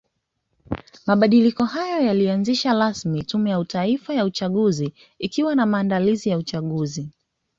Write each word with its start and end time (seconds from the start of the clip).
Mabadiliko 1.07 1.63
hayo 1.65 2.05
yalianzisha 2.07 2.73
rasmi 2.73 3.23
tume 3.23 3.49
ya 3.49 3.65
Taifa 3.65 4.13
ya 4.13 4.25
uchaguzi 4.25 4.93
ikiwa 5.19 5.55
ni 5.55 5.65
maandalizi 5.65 6.29
ya 6.29 6.37
uchaguzi 6.37 7.09